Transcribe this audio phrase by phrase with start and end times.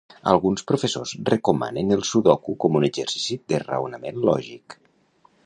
[0.29, 4.81] Alguns professors recomanen el sudoku com un exercici de raonament lògic.